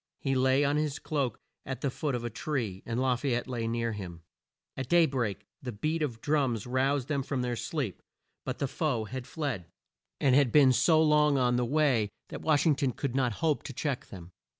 He 0.19 0.33
lay 0.33 0.65
on 0.65 0.77
his 0.77 0.97
cloak 0.97 1.39
at 1.63 1.81
the 1.81 1.91
foot 1.91 2.15
of 2.15 2.23
a 2.23 2.29
tree, 2.31 2.81
and 2.87 2.99
La 2.99 3.15
fay 3.15 3.35
ette 3.35 3.47
lay 3.47 3.67
near 3.67 3.91
him. 3.91 4.23
At 4.75 4.89
day 4.89 5.05
break 5.05 5.45
the 5.61 5.71
beat 5.71 6.01
of 6.01 6.21
drums 6.21 6.65
roused 6.65 7.07
them 7.07 7.21
from 7.21 7.43
their 7.43 7.55
sleep, 7.55 8.01
but 8.43 8.57
the 8.57 8.67
foe 8.67 9.03
had 9.03 9.27
fled, 9.27 9.67
and 10.19 10.33
had 10.33 10.51
been 10.51 10.73
so 10.73 10.99
long 11.03 11.37
on 11.37 11.55
the 11.55 11.65
way 11.65 12.09
that 12.29 12.41
Wash 12.41 12.65
ing 12.65 12.73
ton 12.75 12.93
could 12.93 13.13
not 13.15 13.33
hope 13.45 13.61
to 13.61 13.73
check 13.73 14.07
them. 14.07 14.31